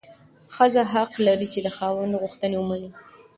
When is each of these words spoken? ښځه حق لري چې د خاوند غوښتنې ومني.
ښځه 0.55 0.83
حق 0.93 1.11
لري 1.27 1.47
چې 1.53 1.59
د 1.65 1.67
خاوند 1.77 2.19
غوښتنې 2.21 2.57
ومني. 2.59 2.91